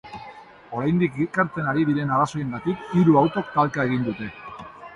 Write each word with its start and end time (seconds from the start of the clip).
Oraindik 0.77 1.19
ikertzen 1.25 1.67
ari 1.73 1.85
diren 1.91 2.15
arrazoiengatik, 2.15 2.89
hiru 2.97 3.21
autok 3.25 3.55
talka 3.59 3.89
egin 3.91 4.05
dute. 4.09 4.35